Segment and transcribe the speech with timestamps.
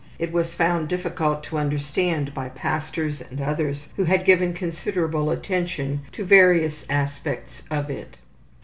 [0.17, 6.01] It was found difficult to understand by pastors and others who had given considerable attention
[6.13, 8.17] to various aspects of it.